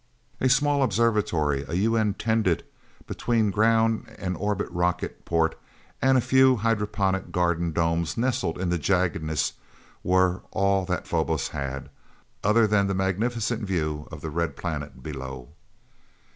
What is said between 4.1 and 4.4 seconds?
and